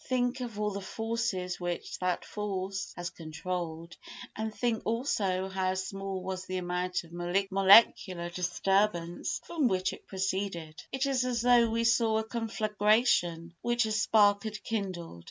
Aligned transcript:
Think 0.05 0.39
of 0.39 0.59
all 0.59 0.71
the 0.71 0.81
forces 0.81 1.59
which 1.59 1.99
that 1.99 2.25
force 2.25 2.91
has 2.95 3.11
controlled, 3.11 3.95
and 4.35 4.51
think, 4.51 4.81
also, 4.83 5.47
how 5.47 5.75
small 5.75 6.23
was 6.23 6.47
the 6.47 6.57
amount 6.57 7.03
of 7.03 7.13
molecular 7.13 8.31
disturbance 8.31 9.39
from 9.43 9.67
which 9.67 9.93
it 9.93 10.07
proceeded. 10.07 10.81
It 10.91 11.05
is 11.05 11.23
as 11.23 11.43
though 11.43 11.69
we 11.69 11.83
saw 11.83 12.17
a 12.17 12.23
conflagration 12.23 13.53
which 13.61 13.85
a 13.85 13.91
spark 13.91 14.43
had 14.45 14.63
kindled. 14.63 15.19